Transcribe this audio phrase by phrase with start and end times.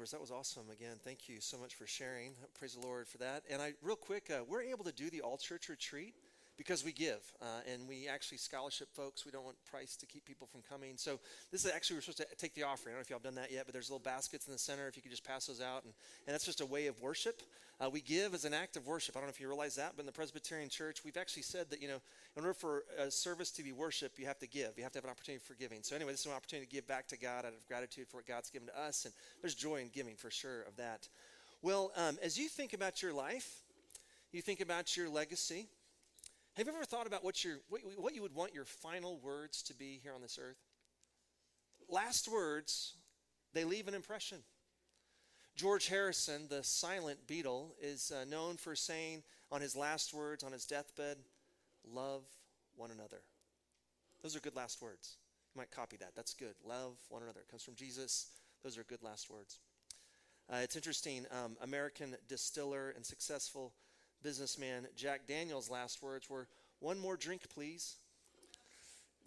[0.00, 0.10] leftovers.
[0.12, 0.70] That was awesome.
[0.72, 2.32] Again, thank you so much for sharing.
[2.58, 3.42] Praise the Lord for that.
[3.50, 6.14] And I, real quick, uh, we're able to do the all church retreat
[6.60, 9.24] because we give uh, and we actually scholarship folks.
[9.24, 10.98] We don't want price to keep people from coming.
[10.98, 11.18] So
[11.50, 12.92] this is actually we're supposed to take the offering.
[12.92, 14.58] I don't know if y'all have done that yet, but there's little baskets in the
[14.58, 14.86] center.
[14.86, 15.94] If you could just pass those out, and,
[16.26, 17.40] and that's just a way of worship.
[17.80, 19.16] Uh, we give as an act of worship.
[19.16, 21.70] I don't know if you realize that, but in the Presbyterian Church, we've actually said
[21.70, 22.02] that you know,
[22.36, 24.72] in order for a service to be worship, you have to give.
[24.76, 25.78] You have to have an opportunity for giving.
[25.82, 28.18] So anyway, this is an opportunity to give back to God out of gratitude for
[28.18, 31.08] what God's given to us, and there's joy in giving for sure of that.
[31.62, 33.62] Well, um, as you think about your life,
[34.30, 35.68] you think about your legacy.
[36.60, 37.56] Have you ever thought about what, your,
[37.96, 40.58] what you would want your final words to be here on this earth?
[41.88, 42.96] Last words,
[43.54, 44.40] they leave an impression.
[45.56, 50.52] George Harrison, the silent Beatle, is uh, known for saying on his last words on
[50.52, 51.16] his deathbed,
[51.90, 52.24] Love
[52.76, 53.22] one another.
[54.22, 55.16] Those are good last words.
[55.54, 56.14] You might copy that.
[56.14, 56.56] That's good.
[56.62, 57.40] Love one another.
[57.40, 58.26] It comes from Jesus.
[58.62, 59.60] Those are good last words.
[60.52, 61.24] Uh, it's interesting.
[61.30, 63.72] Um, American distiller and successful
[64.22, 66.46] businessman Jack Daniels' last words were,
[66.80, 67.96] One more drink, please.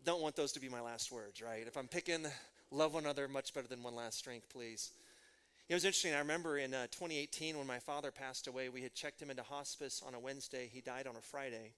[0.06, 1.66] Don't want those to be my last words, right?
[1.66, 2.26] If I'm picking
[2.72, 4.92] love one another, much better than one last drink, please.
[5.70, 6.14] It was interesting.
[6.14, 9.44] I remember in uh, 2018 when my father passed away, we had checked him into
[9.44, 10.70] hospice on a Wednesday.
[10.72, 11.72] He died on a Friday.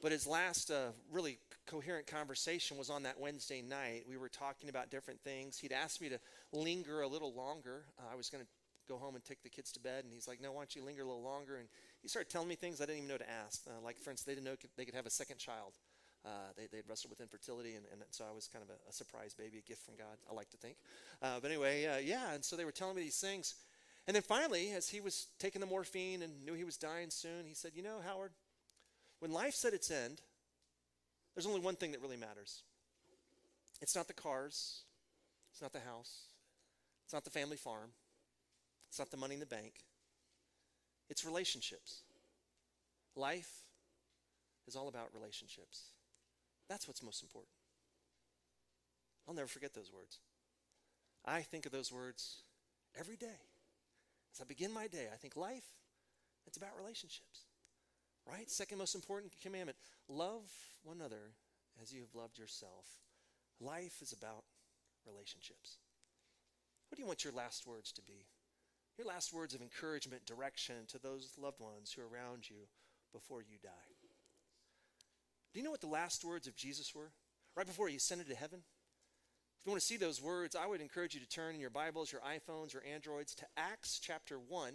[0.00, 4.04] But his last uh, really coherent conversation was on that Wednesday night.
[4.08, 5.58] We were talking about different things.
[5.58, 6.18] He'd asked me to
[6.52, 7.82] linger a little longer.
[7.98, 8.48] Uh, I was going to
[8.90, 10.04] go home and take the kids to bed.
[10.04, 11.56] And he's like, No, why don't you linger a little longer?
[11.56, 11.68] And
[12.02, 13.62] he started telling me things I didn't even know to ask.
[13.66, 15.78] Uh, like, for instance, they didn't know they could have a second child.
[16.24, 18.92] Uh, they, they'd wrestled with infertility, and, and so I was kind of a, a,
[18.92, 20.76] surprise baby, a gift from God, I like to think.
[21.22, 23.54] Uh, but anyway, uh, yeah, and so they were telling me these things.
[24.06, 27.46] And then finally, as he was taking the morphine and knew he was dying soon,
[27.46, 28.32] he said, You know, Howard,
[29.20, 30.20] when life's at its end,
[31.34, 32.64] there's only one thing that really matters.
[33.80, 34.82] It's not the cars,
[35.52, 36.24] it's not the house,
[37.04, 37.92] it's not the family farm,
[38.90, 39.84] it's not the money in the bank,
[41.08, 42.02] it's relationships.
[43.16, 43.64] Life
[44.66, 45.90] is all about relationships.
[46.68, 47.54] That's what's most important.
[49.26, 50.18] I'll never forget those words.
[51.24, 52.42] I think of those words
[52.98, 53.40] every day.
[54.34, 55.66] As I begin my day, I think life,
[56.46, 57.46] it's about relationships.
[58.28, 58.50] Right?
[58.50, 59.78] Second most important commandment
[60.08, 60.50] love
[60.82, 61.32] one another
[61.80, 62.86] as you have loved yourself.
[63.60, 64.44] Life is about
[65.06, 65.78] relationships.
[66.88, 68.26] What do you want your last words to be?
[69.00, 72.68] Your last words of encouragement, direction to those loved ones who are around you
[73.14, 73.70] before you die.
[75.54, 77.10] Do you know what the last words of Jesus were?
[77.56, 78.58] Right before he ascended to heaven?
[79.58, 81.70] If you want to see those words, I would encourage you to turn in your
[81.70, 84.74] Bibles, your iPhones, or Androids to Acts chapter 1.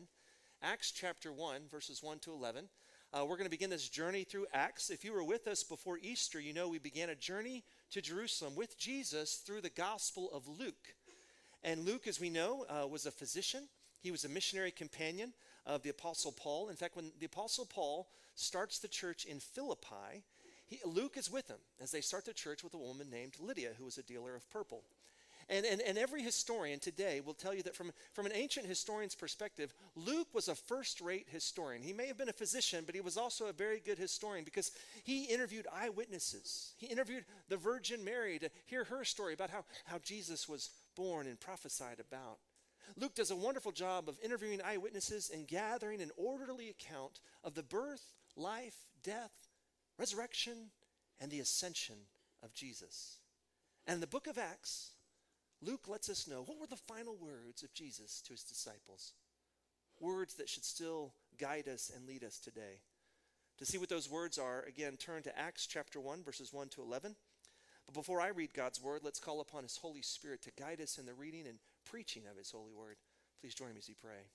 [0.63, 2.67] Acts chapter 1, verses 1 to 11.
[3.13, 4.89] Uh, we're going to begin this journey through Acts.
[4.89, 8.55] If you were with us before Easter, you know we began a journey to Jerusalem
[8.55, 10.95] with Jesus through the Gospel of Luke.
[11.61, 13.67] And Luke, as we know, uh, was a physician.
[14.05, 15.33] He was a missionary companion
[15.65, 16.69] of the Apostle Paul.
[16.69, 20.23] In fact, when the Apostle Paul starts the church in Philippi,
[20.67, 23.71] he, Luke is with him as they start the church with a woman named Lydia,
[23.79, 24.83] who was a dealer of purple.
[25.49, 29.15] And, and, and every historian today will tell you that from, from an ancient historian's
[29.15, 31.81] perspective, Luke was a first rate historian.
[31.81, 34.69] He may have been a physician, but he was also a very good historian because
[35.03, 36.73] he interviewed eyewitnesses.
[36.77, 41.25] He interviewed the Virgin Mary to hear her story about how, how Jesus was born
[41.25, 42.37] and prophesied about.
[42.97, 47.63] Luke does a wonderful job of interviewing eyewitnesses and gathering an orderly account of the
[47.63, 49.33] birth, life, death,
[49.99, 50.69] resurrection,
[51.19, 51.95] and the ascension
[52.41, 53.17] of Jesus.
[53.85, 54.91] And in the book of Acts,
[55.61, 59.13] Luke lets us know what were the final words of Jesus to his disciples.
[59.99, 62.79] Words that should still guide us and lead us today.
[63.57, 66.81] To see what those words are, again, turn to Acts chapter 1, verses 1 to
[66.81, 67.15] 11.
[67.85, 70.97] But before I read God's word, let's call upon his Holy Spirit to guide us
[70.97, 72.97] in the reading and preaching of his holy word.
[73.41, 74.27] Please join me as we pray.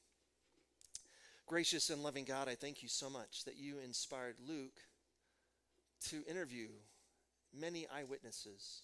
[1.47, 4.81] Gracious and loving God, I thank you so much that you inspired Luke
[6.09, 6.69] to interview
[7.53, 8.83] many eyewitnesses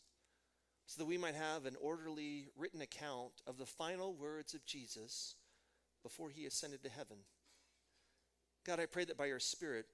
[0.86, 5.34] so that we might have an orderly written account of the final words of Jesus
[6.02, 7.18] before he ascended to heaven.
[8.64, 9.86] God, I pray that by your Spirit,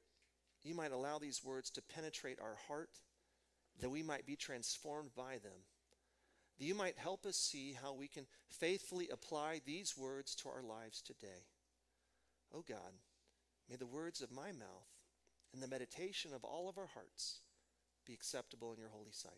[0.63, 2.91] you might allow these words to penetrate our heart,
[3.81, 5.61] that we might be transformed by them,
[6.63, 10.63] that you might help us see how we can faithfully apply these words to our
[10.63, 11.49] lives today.
[12.55, 12.93] Oh God,
[13.69, 14.87] may the words of my mouth
[15.53, 17.41] and the meditation of all of our hearts
[18.07, 19.33] be acceptable in your holy sight.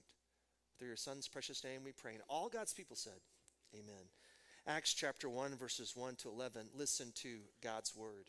[0.79, 2.13] Through your Son's precious name we pray.
[2.13, 3.21] And all God's people said,
[3.75, 4.05] Amen.
[4.67, 6.67] Acts chapter 1, verses 1 to 11.
[6.77, 8.29] Listen to God's word.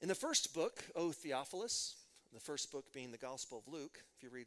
[0.00, 1.96] In the first book, O Theophilus,
[2.32, 4.46] the first book being the Gospel of Luke, if you read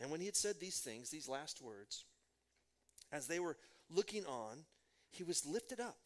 [0.00, 2.04] And when he had said these things, these last words,
[3.10, 3.56] as they were
[3.90, 4.64] looking on,
[5.10, 5.98] he was lifted up,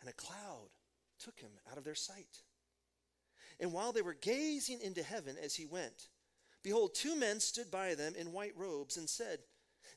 [0.00, 0.70] and a cloud
[1.18, 2.42] took him out of their sight.
[3.58, 6.08] And while they were gazing into heaven as he went,
[6.62, 9.40] behold, two men stood by them in white robes and said,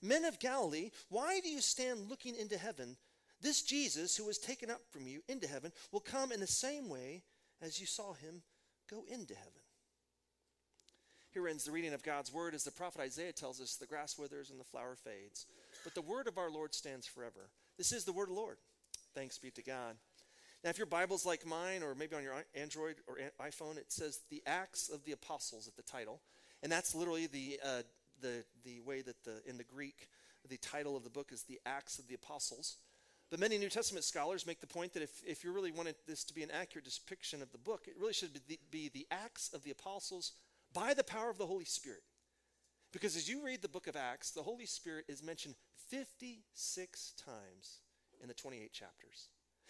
[0.02, 2.98] Men of Galilee, why do you stand looking into heaven?
[3.42, 6.90] This Jesus, who was taken up from you into heaven, will come in the same
[6.90, 7.24] way
[7.62, 8.42] as you saw him
[8.90, 9.62] go into heaven.
[11.33, 14.19] Here ends the reading of God's word as the prophet Isaiah tells us the grass
[14.19, 15.47] withers and the flower fades,
[15.83, 17.50] but the word of our Lord stands forever.
[17.75, 18.57] This is the word of the Lord.
[19.15, 19.95] Thanks be to God.
[20.63, 24.19] Now, if your Bible's like mine, or maybe on your Android or iPhone, it says
[24.30, 26.21] the Acts of the Apostles at the title.
[26.62, 27.81] And that's literally the, uh,
[28.21, 30.09] the, the way that the, in the Greek,
[30.47, 32.77] the title of the book is the Acts of the Apostles.
[33.31, 36.24] But many New Testament scholars make the point that if, if you really wanted this
[36.25, 39.07] to be an accurate depiction of the book, it really should be the, be the
[39.09, 40.33] Acts of the Apostles
[40.74, 42.04] by the power of the Holy Spirit.
[42.92, 45.56] Because as you read the book of Acts, the Holy Spirit is mentioned
[45.90, 47.80] 56 times
[48.22, 49.30] in the 28 chapters.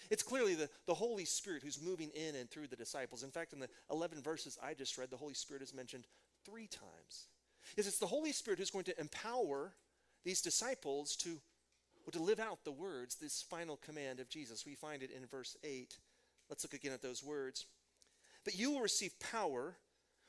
[0.10, 3.24] It's clearly the, the Holy Spirit who's moving in and through the disciples.
[3.24, 6.06] In fact, in the 11 verses I just read, the Holy Spirit is mentioned
[6.46, 7.28] three times.
[7.78, 9.74] Is it's the Holy Spirit who's going to empower
[10.26, 11.40] these disciples to,
[12.12, 14.66] to live out the words, this final command of Jesus.
[14.66, 15.98] We find it in verse 8.
[16.50, 17.66] Let's look again at those words.
[18.44, 19.78] But you will receive power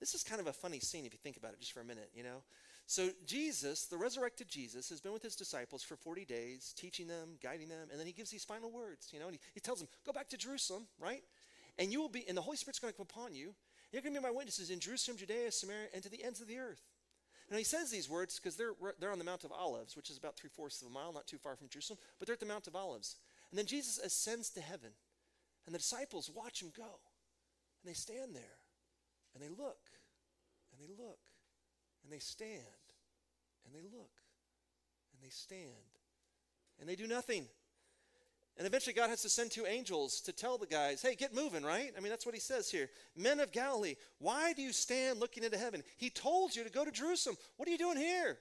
[0.00, 1.84] This is kind of a funny scene if you think about it just for a
[1.84, 2.42] minute, you know?
[2.86, 7.36] So, Jesus, the resurrected Jesus, has been with his disciples for 40 days, teaching them,
[7.42, 9.26] guiding them, and then he gives these final words, you know?
[9.26, 11.22] And he, he tells them, Go back to Jerusalem, right?
[11.78, 13.54] And you will be, and the Holy Spirit's going to come upon you.
[13.92, 16.48] You're going to be my witnesses in Jerusalem, Judea, Samaria, and to the ends of
[16.48, 16.82] the earth.
[17.50, 20.18] Now, he says these words because they're, they're on the Mount of Olives, which is
[20.18, 22.46] about three fourths of a mile, not too far from Jerusalem, but they're at the
[22.46, 23.16] Mount of Olives.
[23.50, 24.90] And then Jesus ascends to heaven,
[25.64, 26.82] and the disciples watch him go.
[26.82, 28.58] And they stand there,
[29.36, 29.76] and they look,
[30.72, 31.18] and they look,
[32.02, 32.50] and they stand,
[33.66, 34.10] and they look,
[35.12, 35.60] and they stand,
[36.80, 37.44] and they do nothing.
[38.56, 41.62] And eventually, God has to send two angels to tell the guys, hey, get moving,
[41.62, 41.92] right?
[41.94, 42.88] I mean, that's what he says here.
[43.14, 45.82] Men of Galilee, why do you stand looking into heaven?
[45.98, 47.36] He told you to go to Jerusalem.
[47.58, 48.38] What are you doing here?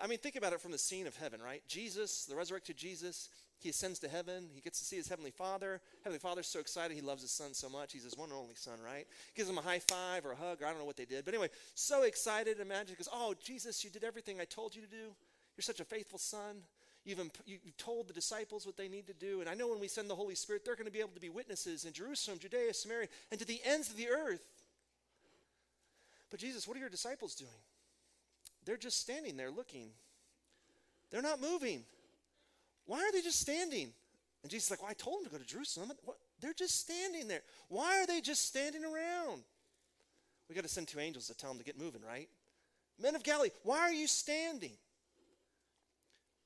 [0.00, 1.62] I mean, think about it from the scene of heaven, right?
[1.66, 3.28] Jesus, the resurrected Jesus,
[3.58, 4.48] he ascends to heaven.
[4.54, 5.80] He gets to see his heavenly father.
[6.04, 6.94] Heavenly father's so excited.
[6.94, 7.92] He loves his son so much.
[7.92, 9.06] He's his one and only son, right?
[9.34, 11.24] Gives him a high five or a hug, or I don't know what they did.
[11.24, 12.60] But anyway, so excited.
[12.60, 15.14] Imagine, because, oh, Jesus, you did everything I told you to do.
[15.56, 16.62] You're such a faithful son.
[17.04, 19.40] You've, imp- you've told the disciples what they need to do.
[19.40, 21.20] And I know when we send the Holy Spirit, they're going to be able to
[21.20, 24.44] be witnesses in Jerusalem, Judea, Samaria, and to the ends of the earth.
[26.30, 27.50] But Jesus, what are your disciples doing?
[28.68, 29.88] They're just standing there looking.
[31.10, 31.84] They're not moving.
[32.84, 33.94] Why are they just standing?
[34.42, 35.90] And Jesus is like, Well, I told them to go to Jerusalem.
[36.04, 36.18] What?
[36.38, 37.40] They're just standing there.
[37.70, 39.44] Why are they just standing around?
[40.50, 42.28] We got to send two angels to tell them to get moving, right?
[43.00, 44.76] Men of Galilee, why are you standing?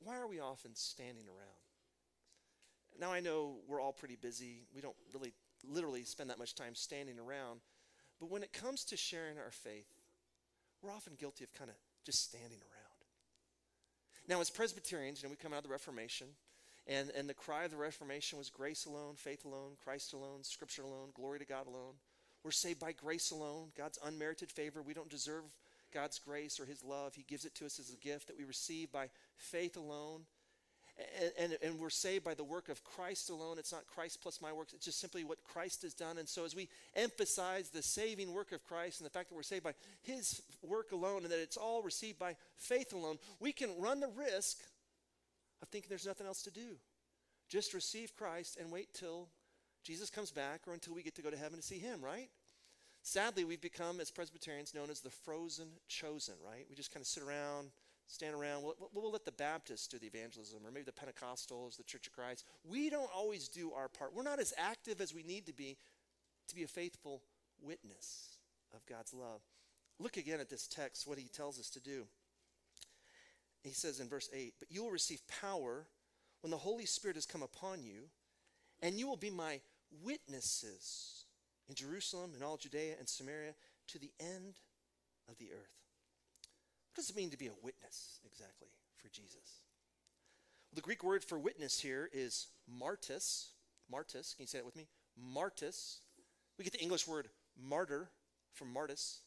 [0.04, 3.00] why are we often standing around?
[3.00, 4.62] Now, I know we're all pretty busy.
[4.72, 5.32] We don't really
[5.68, 7.62] literally spend that much time standing around.
[8.20, 9.88] But when it comes to sharing our faith,
[10.82, 12.82] we're often guilty of kind of just standing around.
[14.28, 16.28] Now, as Presbyterians, you know, we come out of the Reformation,
[16.86, 20.82] and, and the cry of the Reformation was grace alone, faith alone, Christ alone, Scripture
[20.82, 21.94] alone, glory to God alone.
[22.44, 24.82] We're saved by grace alone, God's unmerited favor.
[24.82, 25.44] We don't deserve
[25.92, 27.14] God's grace or His love.
[27.14, 30.22] He gives it to us as a gift that we receive by faith alone.
[31.20, 33.58] And, and, and, we're saved by the work of Christ alone.
[33.58, 36.18] It's not Christ plus my works, it's just simply what Christ has done.
[36.18, 39.42] And so, as we emphasize the saving work of Christ and the fact that we're
[39.42, 43.70] saved by his work alone and that it's all received by faith alone, we can
[43.78, 44.58] run the risk
[45.62, 46.76] of thinking there's nothing else to do.
[47.48, 49.28] Just receive Christ and wait till
[49.82, 52.28] Jesus comes back or until we get to go to heaven to see him, right?
[53.02, 56.66] Sadly, we've become, as Presbyterians, known as the frozen chosen, right?
[56.68, 57.70] We just kind of sit around
[58.12, 58.62] stand around.
[58.62, 62.12] We'll, we'll, let the Baptists do the evangelism, or maybe the Pentecostals, the Church of
[62.12, 62.44] Christ.
[62.64, 64.14] We don't always do our part.
[64.14, 65.78] We're not as active as we need to be
[66.48, 67.22] to be a faithful
[67.62, 68.36] witness
[68.74, 69.40] of God's love.
[69.98, 72.04] Look again at this text, what he tells us to do.
[73.62, 75.86] He says in verse 8, But you will receive power
[76.40, 78.08] when the Holy Spirit has come upon you,
[78.82, 79.60] and you will be my
[80.02, 81.24] witnesses
[81.68, 83.54] in Jerusalem and all Judea and Samaria
[83.88, 84.56] to the end
[85.28, 85.81] of the earth.
[86.92, 88.68] What does it mean to be a witness exactly
[88.98, 89.62] for Jesus?
[90.70, 93.46] Well, the Greek word for witness here is martus.
[93.90, 94.88] Martus, can you say that with me?
[95.18, 96.00] Martus.
[96.58, 98.10] We get the English word martyr
[98.52, 99.20] from martus.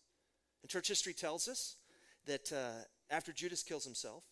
[0.62, 1.78] And church history tells us
[2.28, 4.24] that uh, after Judas kills himself,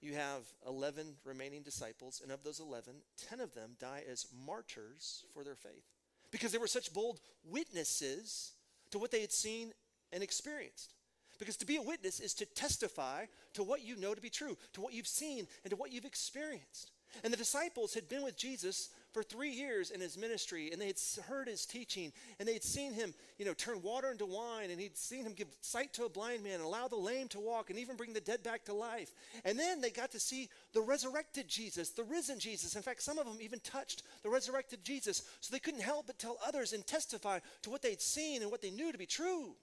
[0.00, 2.94] you have 11 remaining disciples, and of those 11,
[3.28, 5.86] 10 of them die as martyrs for their faith
[6.30, 8.52] because they were such bold witnesses
[8.92, 9.72] to what they had seen
[10.12, 10.92] and experienced.
[11.38, 14.56] Because to be a witness is to testify to what you know to be true,
[14.74, 16.90] to what you've seen, and to what you've experienced.
[17.24, 20.88] And the disciples had been with Jesus for three years in his ministry, and they
[20.88, 24.70] had heard his teaching, and they had seen him, you know, turn water into wine,
[24.70, 27.40] and he'd seen him give sight to a blind man, and allow the lame to
[27.40, 29.12] walk, and even bring the dead back to life.
[29.44, 32.76] And then they got to see the resurrected Jesus, the risen Jesus.
[32.76, 36.18] In fact, some of them even touched the resurrected Jesus, so they couldn't help but
[36.18, 39.54] tell others and testify to what they'd seen and what they knew to be true.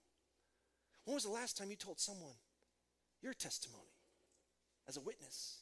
[1.06, 2.36] When was the last time you told someone
[3.22, 3.96] your testimony
[4.88, 5.60] as a witness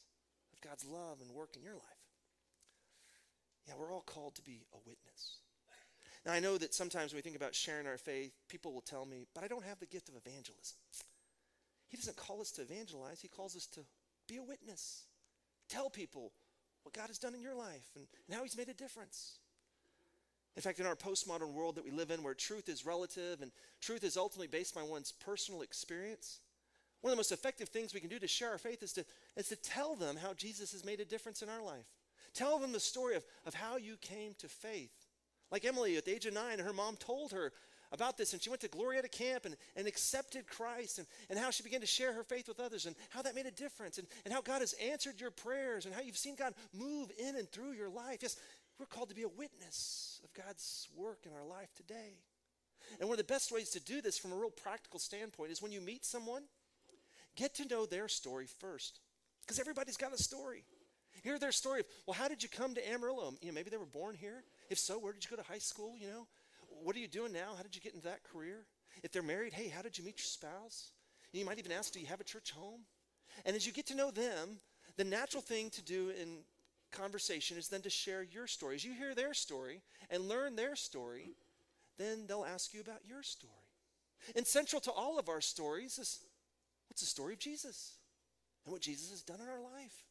[0.52, 1.82] of God's love and work in your life?
[3.66, 5.38] Yeah, we're all called to be a witness.
[6.24, 9.04] Now, I know that sometimes when we think about sharing our faith, people will tell
[9.04, 10.78] me, but I don't have the gift of evangelism.
[11.88, 13.80] He doesn't call us to evangelize, He calls us to
[14.28, 15.04] be a witness.
[15.68, 16.32] Tell people
[16.84, 19.38] what God has done in your life and, and how He's made a difference.
[20.56, 23.50] In fact, in our postmodern world that we live in, where truth is relative and
[23.80, 26.40] truth is ultimately based on one's personal experience,
[27.00, 29.04] one of the most effective things we can do to share our faith is to,
[29.36, 31.86] is to tell them how Jesus has made a difference in our life.
[32.34, 34.92] Tell them the story of, of how you came to faith.
[35.50, 37.52] Like Emily at the age of nine, her mom told her
[37.92, 41.50] about this, and she went to Glorieta Camp and, and accepted Christ, and, and how
[41.50, 44.06] she began to share her faith with others, and how that made a difference, and,
[44.24, 47.50] and how God has answered your prayers, and how you've seen God move in and
[47.50, 48.20] through your life.
[48.22, 48.36] Yes,
[48.82, 52.18] we're called to be a witness of God's work in our life today.
[52.98, 55.62] And one of the best ways to do this from a real practical standpoint is
[55.62, 56.42] when you meet someone,
[57.36, 58.98] get to know their story first.
[59.42, 60.64] Because everybody's got a story.
[61.22, 63.34] Hear their story of, well, how did you come to Amarillo?
[63.40, 64.42] You know, maybe they were born here.
[64.68, 65.94] If so, where did you go to high school?
[65.96, 66.26] You know,
[66.82, 67.54] what are you doing now?
[67.56, 68.66] How did you get into that career?
[69.04, 70.90] If they're married, hey, how did you meet your spouse?
[71.32, 72.80] You might even ask, do you have a church home?
[73.46, 74.58] And as you get to know them,
[74.96, 76.38] the natural thing to do in
[76.92, 78.76] conversation is then to share your story.
[78.76, 81.30] As you hear their story and learn their story,
[81.98, 83.52] then they'll ask you about your story.
[84.36, 86.20] And central to all of our stories is
[86.88, 87.94] what's the story of Jesus
[88.64, 90.04] and what Jesus has done in our life,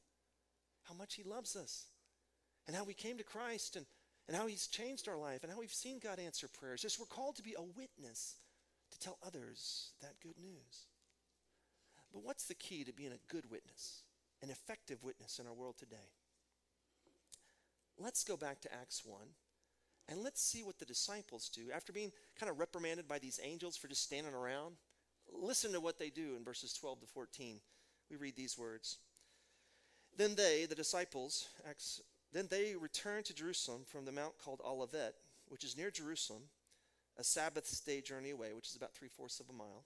[0.83, 1.85] how much he loves us,
[2.67, 3.85] and how we came to Christ and,
[4.27, 6.81] and how he's changed our life and how we've seen God answer prayers.
[6.81, 8.35] Just we're called to be a witness
[8.91, 10.87] to tell others that good news.
[12.11, 14.03] But what's the key to being a good witness,
[14.41, 16.11] an effective witness in our world today?
[18.01, 19.19] Let's go back to Acts 1
[20.09, 21.71] and let's see what the disciples do.
[21.73, 24.75] After being kind of reprimanded by these angels for just standing around,
[25.31, 27.59] listen to what they do in verses 12 to 14.
[28.09, 28.97] We read these words.
[30.17, 32.01] Then they, the disciples, Acts,
[32.33, 35.15] then they returned to Jerusalem from the mount called Olivet,
[35.47, 36.43] which is near Jerusalem,
[37.17, 39.85] a Sabbath day journey away, which is about three fourths of a mile.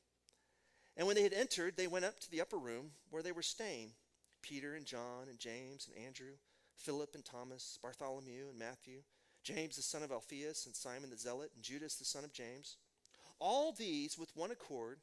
[0.98, 3.44] And when they had entered, they went up to the upper room where they were
[3.44, 3.92] staying
[4.42, 6.34] Peter and John and James and Andrew
[6.76, 9.00] Philip and Thomas, Bartholomew and Matthew,
[9.44, 12.78] James the son of Alphaeus and Simon the Zealot, and Judas the son of James.
[13.40, 15.00] All these, with one accord,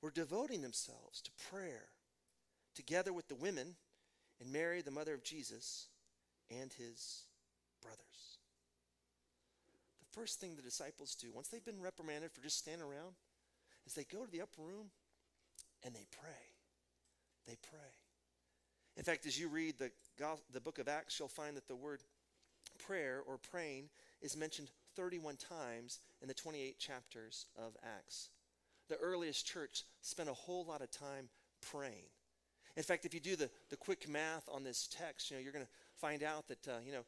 [0.00, 1.88] were devoting themselves to prayer,
[2.74, 3.76] together with the women
[4.40, 5.88] and Mary, the mother of Jesus,
[6.50, 7.24] and his
[7.82, 8.38] brothers.
[10.00, 13.14] The first thing the disciples do, once they've been reprimanded for just standing around,
[13.86, 14.90] is they go to the upper room
[15.84, 16.30] and they pray.
[17.46, 17.92] They pray.
[18.96, 19.90] In fact, as you read the,
[20.52, 22.02] the book of Acts, you'll find that the word
[22.86, 23.88] prayer or praying
[24.20, 28.30] is mentioned 31 times in the 28 chapters of Acts.
[28.88, 31.28] The earliest church spent a whole lot of time
[31.72, 32.06] praying.
[32.76, 35.52] In fact, if you do the, the quick math on this text, you know, you're
[35.52, 37.04] going to find out that, uh, you know,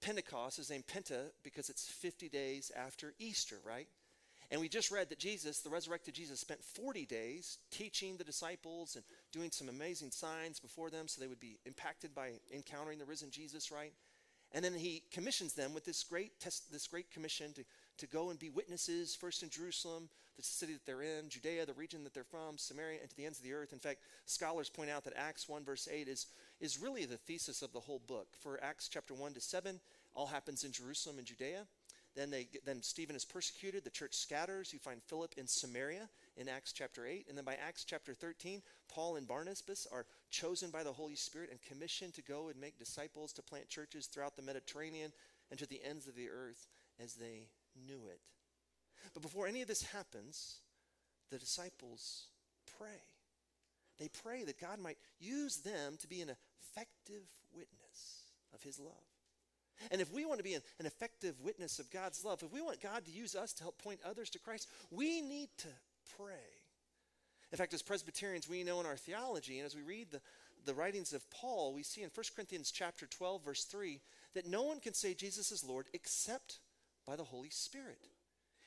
[0.00, 3.86] Pentecost is named Penta because it's 50 days after Easter, right?
[4.50, 8.96] And we just read that Jesus, the resurrected Jesus, spent 40 days teaching the disciples
[8.96, 13.04] and doing some amazing signs before them so they would be impacted by encountering the
[13.04, 13.92] risen Jesus, right?
[14.52, 17.64] And then he commissions them with this great test, this great commission to,
[17.98, 21.72] to go and be witnesses, first in Jerusalem, the city that they're in, Judea, the
[21.74, 23.72] region that they're from, Samaria, and to the ends of the earth.
[23.72, 26.26] In fact, scholars point out that Acts 1, verse 8 is,
[26.60, 28.28] is really the thesis of the whole book.
[28.40, 29.78] For Acts chapter 1 to 7,
[30.14, 31.66] all happens in Jerusalem and Judea.
[32.16, 33.84] Then, they, then Stephen is persecuted.
[33.84, 34.72] The church scatters.
[34.72, 37.26] You find Philip in Samaria in Acts chapter 8.
[37.28, 41.50] And then by Acts chapter 13, Paul and Barnabas are chosen by the Holy Spirit
[41.50, 45.12] and commissioned to go and make disciples to plant churches throughout the Mediterranean
[45.50, 46.66] and to the ends of the earth
[47.02, 47.48] as they
[47.86, 48.20] knew it.
[49.14, 50.58] But before any of this happens,
[51.30, 52.26] the disciples
[52.78, 53.00] pray.
[53.98, 59.09] They pray that God might use them to be an effective witness of his love.
[59.90, 62.60] And if we want to be an, an, effective witness of God's love, if we
[62.60, 65.68] want God to use us to help point others to Christ, we need to
[66.16, 66.34] pray.
[67.52, 70.20] In fact, as Presbyterians, we know in our theology, and as we read the,
[70.64, 74.00] the writings of Paul, we see in 1 Corinthians chapter 12, verse 3,
[74.34, 76.58] that no one can say Jesus is Lord except
[77.06, 78.08] by the Holy Spirit.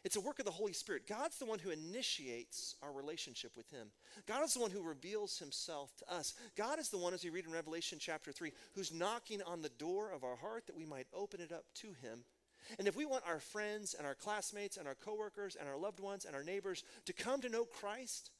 [0.03, 1.07] It's a work of the Holy Spirit.
[1.07, 3.87] God's the one who initiates our relationship with Him.
[4.27, 6.33] God is the one who reveals Himself to us.
[6.57, 9.69] God is the one, as we read in Revelation chapter 3, who's knocking on the
[9.69, 12.25] door of our heart that we might open it up to Him.
[12.77, 16.01] And if we want our friends and our classmates and our coworkers and our loved
[16.01, 18.31] ones and our neighbors to come to know Christ,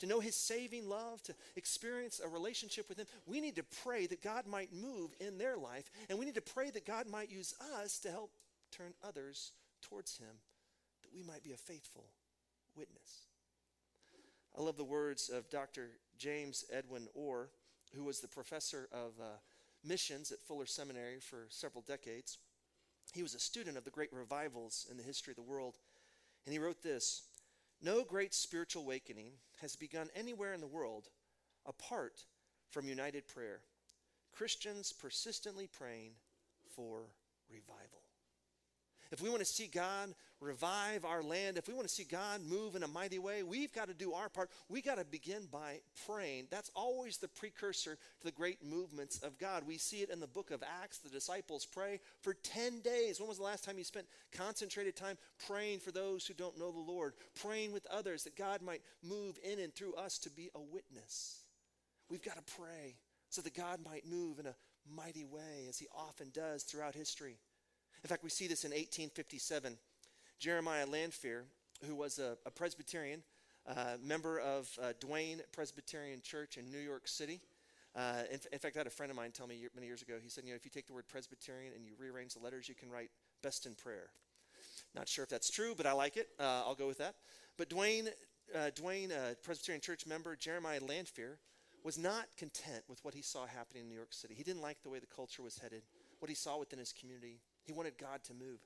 [0.00, 4.06] to know His saving love, to experience a relationship with Him, we need to pray
[4.06, 5.88] that God might move in their life.
[6.10, 8.32] And we need to pray that God might use us to help
[8.72, 10.34] turn others towards Him
[11.16, 12.04] we might be a faithful
[12.76, 13.26] witness.
[14.56, 15.88] I love the words of Dr.
[16.18, 17.50] James Edwin Orr,
[17.94, 19.38] who was the professor of uh,
[19.82, 22.38] missions at Fuller Seminary for several decades.
[23.14, 25.78] He was a student of the great revivals in the history of the world,
[26.44, 27.22] and he wrote this
[27.82, 31.08] No great spiritual awakening has begun anywhere in the world
[31.64, 32.24] apart
[32.70, 33.60] from united prayer.
[34.34, 36.12] Christians persistently praying
[36.74, 37.04] for
[37.50, 38.05] revival.
[39.12, 42.40] If we want to see God revive our land, if we want to see God
[42.42, 44.50] move in a mighty way, we've got to do our part.
[44.68, 46.48] We got to begin by praying.
[46.50, 49.64] That's always the precursor to the great movements of God.
[49.66, 50.98] We see it in the book of Acts.
[50.98, 53.18] The disciples pray for 10 days.
[53.18, 55.16] When was the last time you spent concentrated time
[55.46, 59.38] praying for those who don't know the Lord, praying with others that God might move
[59.42, 61.40] in and through us to be a witness?
[62.08, 62.96] We've got to pray
[63.30, 64.54] so that God might move in a
[64.94, 67.38] mighty way, as he often does throughout history.
[68.06, 69.76] In fact, we see this in 1857.
[70.38, 71.42] Jeremiah Lanphier,
[71.84, 73.24] who was a, a Presbyterian,
[73.66, 77.40] uh, member of uh, Duane Presbyterian Church in New York City.
[77.96, 80.14] Uh, in, in, fact, I had a friend of mine tell me many years ago,
[80.22, 82.68] he said, you know, if you take the word Presbyterian and you rearrange the letters,
[82.68, 83.10] you can write
[83.42, 84.10] best in prayer.
[84.94, 86.28] Not sure if that's true, but I like it.
[86.38, 87.16] Uh, I'll go with that.
[87.58, 88.10] But Duane,
[88.54, 91.38] uh, Duane uh, Presbyterian Church member Jeremiah Lanphier
[91.82, 94.34] was not content with what he saw happening in New York City.
[94.34, 95.82] He didn't like the way the culture was headed,
[96.20, 97.40] what he saw within his community.
[97.66, 98.60] He wanted God to move.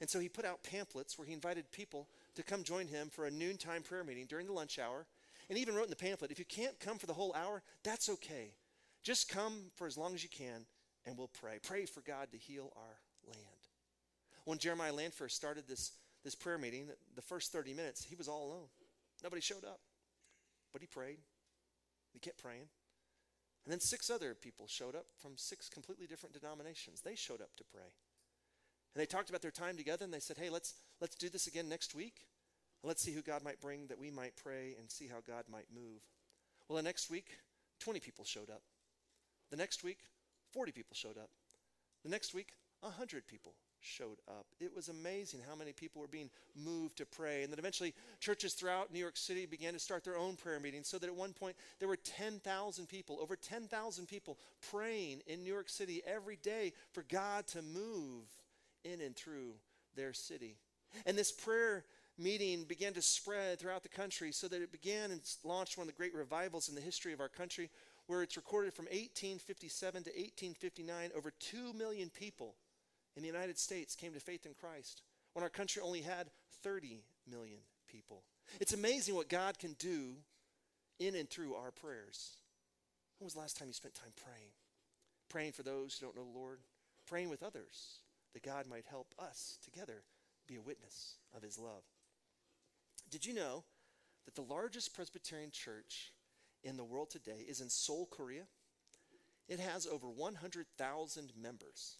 [0.00, 3.26] And so he put out pamphlets where he invited people to come join him for
[3.26, 5.06] a noontime prayer meeting during the lunch hour.
[5.48, 7.62] And he even wrote in the pamphlet if you can't come for the whole hour,
[7.84, 8.54] that's okay.
[9.02, 10.66] Just come for as long as you can
[11.06, 11.58] and we'll pray.
[11.62, 13.46] Pray for God to heal our land.
[14.44, 15.92] When Jeremiah Lanphier started this,
[16.24, 18.68] this prayer meeting, the first 30 minutes, he was all alone.
[19.22, 19.80] Nobody showed up.
[20.72, 21.18] But he prayed.
[22.12, 22.68] He kept praying.
[23.64, 27.00] And then six other people showed up from six completely different denominations.
[27.00, 27.92] They showed up to pray.
[28.94, 31.46] And they talked about their time together and they said, hey, let's, let's do this
[31.46, 32.26] again next week.
[32.82, 35.66] Let's see who God might bring that we might pray and see how God might
[35.74, 36.02] move.
[36.68, 37.26] Well, the next week,
[37.80, 38.62] 20 people showed up.
[39.50, 39.98] The next week,
[40.52, 41.30] 40 people showed up.
[42.02, 44.46] The next week, 100 people showed up.
[44.60, 47.42] It was amazing how many people were being moved to pray.
[47.42, 50.88] And then eventually, churches throughout New York City began to start their own prayer meetings,
[50.88, 54.38] so that at one point, there were 10,000 people, over 10,000 people,
[54.70, 58.24] praying in New York City every day for God to move
[58.84, 59.54] in and through
[59.96, 60.56] their city.
[61.06, 61.84] And this prayer
[62.18, 65.92] meeting began to spread throughout the country so that it began and launched one of
[65.92, 67.70] the great revivals in the history of our country,
[68.06, 72.54] where it's recorded from 1857 to 1859, over 2 million people
[73.16, 76.28] in the United States came to faith in Christ, when our country only had
[76.62, 77.58] 30 million
[77.90, 78.22] people.
[78.60, 80.14] It's amazing what God can do
[80.98, 82.36] in and through our prayers.
[83.18, 84.52] When was the last time you spent time praying?
[85.28, 86.58] Praying for those who don't know the Lord,
[87.06, 88.00] praying with others
[88.32, 90.04] that God might help us together
[90.46, 91.82] be a witness of his love.
[93.10, 93.64] Did you know
[94.24, 96.12] that the largest Presbyterian church
[96.64, 98.44] in the world today is in Seoul, Korea?
[99.48, 101.96] It has over 100,000 members.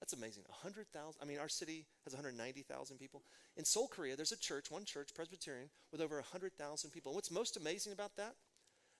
[0.00, 0.44] That's amazing.
[0.48, 1.20] 100,000.
[1.22, 3.22] I mean, our city has 190,000 people.
[3.56, 7.12] In Seoul, Korea, there's a church, one church, Presbyterian, with over 100,000 people.
[7.12, 8.34] And what's most amazing about that?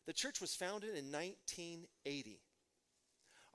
[0.07, 2.41] The church was founded in 1980.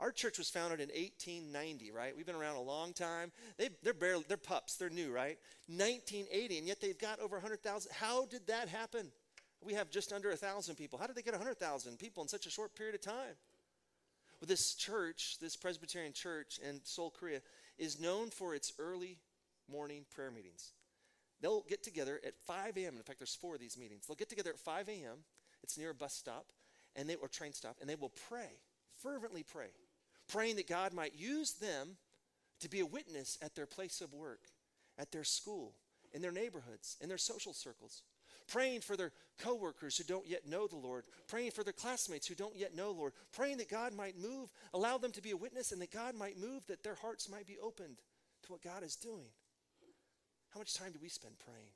[0.01, 2.17] Our church was founded in 1890, right?
[2.17, 3.31] We've been around a long time.
[3.57, 4.75] They, they're barely, they're pups.
[4.75, 5.37] They're new, right?
[5.67, 7.91] 1980, and yet they've got over 100,000.
[7.93, 9.11] How did that happen?
[9.63, 10.97] We have just under 1,000 people.
[10.97, 13.35] How did they get 100,000 people in such a short period of time?
[14.41, 17.41] Well, this church, this Presbyterian church in Seoul, Korea,
[17.77, 19.19] is known for its early
[19.71, 20.73] morning prayer meetings.
[21.41, 22.97] They'll get together at 5 a.m.
[22.97, 24.07] In fact, there's four of these meetings.
[24.07, 25.17] They'll get together at 5 a.m.
[25.61, 26.47] It's near a bus stop,
[26.95, 28.49] and they or train stop, and they will pray,
[28.97, 29.69] fervently pray,
[30.31, 31.97] praying that God might use them
[32.59, 34.41] to be a witness at their place of work,
[34.97, 35.73] at their school,
[36.13, 38.03] in their neighborhoods, in their social circles
[38.51, 42.35] praying for their coworkers who don't yet know the Lord, praying for their classmates who
[42.35, 45.71] don't yet know Lord, praying that God might move, allow them to be a witness,
[45.71, 47.97] and that God might move, that their hearts might be opened
[48.43, 49.29] to what God is doing.
[50.53, 51.71] How much time do we spend praying?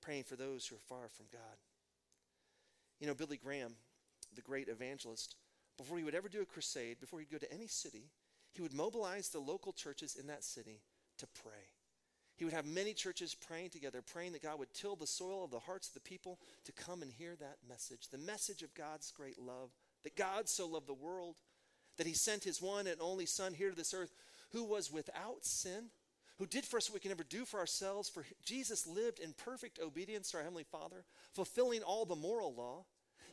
[0.00, 1.58] Praying for those who are far from God.
[3.00, 3.74] You know, Billy Graham,
[4.34, 5.34] the great evangelist,
[5.78, 8.10] before he would ever do a crusade, before he'd go to any city,
[8.52, 10.82] he would mobilize the local churches in that city
[11.18, 11.72] to pray.
[12.36, 15.50] He would have many churches praying together, praying that God would till the soil of
[15.50, 19.10] the hearts of the people to come and hear that message the message of God's
[19.10, 19.70] great love,
[20.04, 21.36] that God so loved the world,
[21.96, 24.12] that he sent his one and only Son here to this earth,
[24.52, 25.90] who was without sin,
[26.38, 28.08] who did for us what we can never do for ourselves.
[28.08, 32.84] For Jesus lived in perfect obedience to our Heavenly Father, fulfilling all the moral law.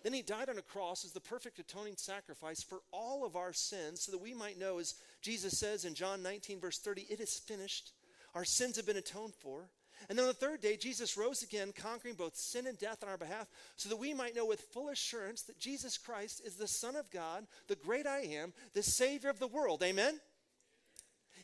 [0.06, 3.54] Then he died on a cross as the perfect atoning sacrifice for all of our
[3.54, 7.20] sins, so that we might know, as Jesus says in John 19, verse 30, it
[7.20, 7.91] is finished.
[8.36, 9.68] Our sins have been atoned for.
[10.08, 13.10] And then on the third day, Jesus rose again, conquering both sin and death on
[13.10, 16.68] our behalf, so that we might know with full assurance that Jesus Christ is the
[16.68, 19.82] Son of God, the great I am, the Savior of the world.
[19.82, 20.20] Amen?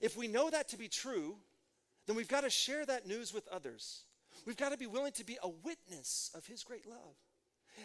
[0.01, 1.35] If we know that to be true,
[2.05, 4.03] then we've got to share that news with others.
[4.45, 7.15] We've got to be willing to be a witness of His great love.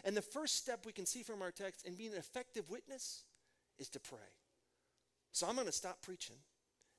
[0.05, 3.25] And the first step we can see from our text in being an effective witness
[3.79, 4.18] is to pray.
[5.33, 6.37] So I'm going to stop preaching,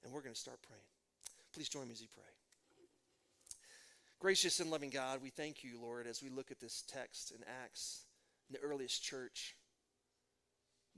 [0.04, 0.84] and we're going to start praying.
[1.54, 2.24] Please join me as you pray.
[4.20, 7.38] Gracious and loving God, we thank you, Lord, as we look at this text in
[7.64, 8.06] Acts,
[8.50, 9.56] in the earliest church.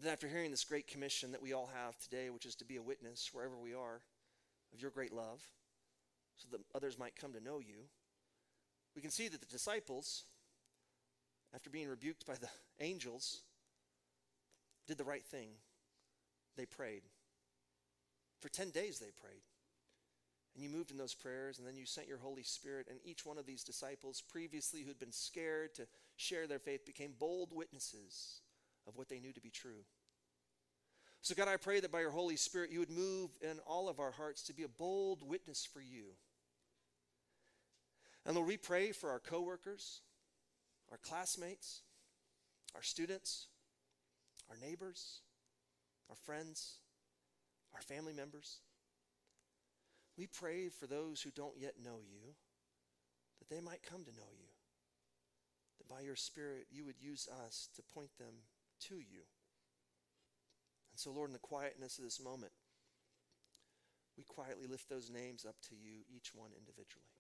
[0.02, 2.78] That after hearing this great commission that we all have today, which is to be
[2.78, 4.02] a witness wherever we are
[4.74, 5.46] of your great love,
[6.38, 7.88] so that others might come to know you,
[8.96, 10.24] we can see that the disciples,
[11.54, 13.42] after being rebuked by the angels,
[14.88, 15.50] did the right thing.
[16.58, 17.04] They prayed.
[18.40, 19.42] For 10 days they prayed.
[20.56, 23.26] And you moved in those prayers, and then you sent your Holy Spirit, and each
[23.26, 28.42] one of these disciples, previously who'd been scared to share their faith, became bold witnesses
[28.88, 29.86] of what they knew to be true.
[31.22, 34.00] So, God, I pray that by your Holy Spirit, you would move in all of
[34.00, 36.06] our hearts to be a bold witness for you.
[38.26, 40.02] And Lord, we pray for our coworkers,
[40.92, 41.82] our classmates,
[42.76, 43.48] our students,
[44.50, 45.22] our neighbors,
[46.10, 46.78] our friends,
[47.74, 48.60] our family members.
[50.18, 52.34] We pray for those who don't yet know you,
[53.40, 54.50] that they might come to know you,
[55.78, 58.44] that by your Spirit you would use us to point them
[58.88, 59.24] to you.
[60.92, 62.52] And so, Lord, in the quietness of this moment,
[64.18, 67.19] we quietly lift those names up to you, each one individually.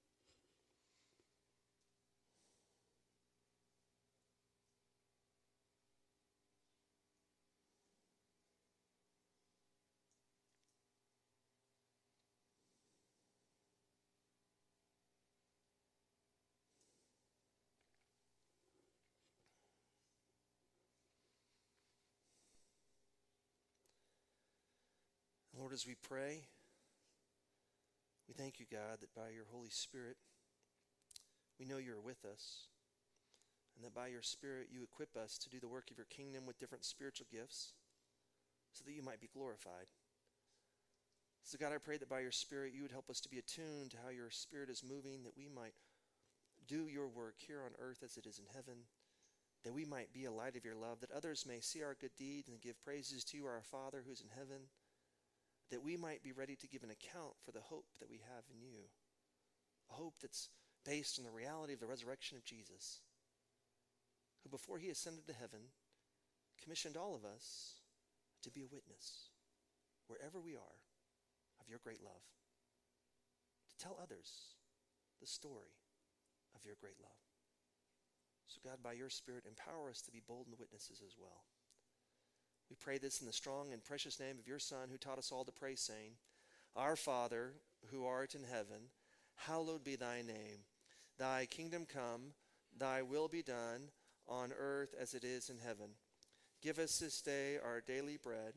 [25.69, 26.41] Lord, as we pray,
[28.27, 30.17] we thank you, God, that by your Holy Spirit,
[31.60, 32.65] we know you're with us,
[33.75, 36.47] and that by your Spirit, you equip us to do the work of your kingdom
[36.47, 37.73] with different spiritual gifts
[38.73, 39.86] so that you might be glorified.
[41.43, 43.91] So, God, I pray that by your Spirit, you would help us to be attuned
[43.91, 45.75] to how your Spirit is moving, that we might
[46.67, 48.89] do your work here on earth as it is in heaven,
[49.63, 52.15] that we might be a light of your love, that others may see our good
[52.17, 54.62] deeds and give praises to you, our Father who's in heaven
[55.71, 58.43] that we might be ready to give an account for the hope that we have
[58.51, 58.89] in you.
[59.91, 60.49] A hope that's
[60.86, 63.01] based on the reality of the resurrection of Jesus,
[64.43, 65.62] who before he ascended to heaven
[66.62, 67.79] commissioned all of us
[68.43, 69.29] to be a witness
[70.08, 70.79] wherever we are
[71.62, 72.25] of your great love,
[73.69, 74.55] to tell others
[75.21, 75.77] the story
[76.55, 77.21] of your great love.
[78.47, 81.45] So, God, by your Spirit, empower us to be bold witnesses as well.
[82.69, 85.32] We pray this in the strong and precious name of your Son, who taught us
[85.32, 86.12] all to pray, saying,
[86.75, 87.53] Our Father,
[87.91, 88.91] who art in heaven,
[89.36, 90.65] hallowed be thy name.
[91.17, 92.34] Thy kingdom come,
[92.77, 93.89] thy will be done,
[94.27, 95.89] on earth as it is in heaven.
[96.62, 98.53] Give us this day our daily bread,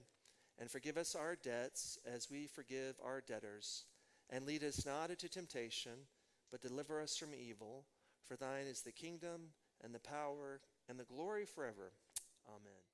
[0.59, 3.85] and forgive us our debts as we forgive our debtors.
[4.29, 5.93] And lead us not into temptation,
[6.51, 7.87] but deliver us from evil.
[8.27, 11.93] For thine is the kingdom, and the power, and the glory forever.
[12.49, 12.92] Amen.